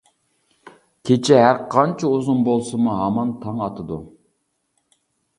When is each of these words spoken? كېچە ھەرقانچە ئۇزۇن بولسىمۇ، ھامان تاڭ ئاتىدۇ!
كېچە 1.09 1.35
ھەرقانچە 1.41 2.09
ئۇزۇن 2.15 2.39
بولسىمۇ، 2.47 2.95
ھامان 3.01 3.33
تاڭ 3.43 3.61
ئاتىدۇ! 3.67 3.99